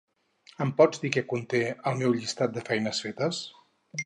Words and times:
Em 0.65 0.71
pots 0.79 1.03
dir 1.03 1.11
què 1.17 1.23
conté 1.33 1.61
el 1.91 2.01
meu 2.01 2.17
llistat 2.19 2.57
de 2.57 2.65
feines 2.71 3.05
fetes? 3.07 3.45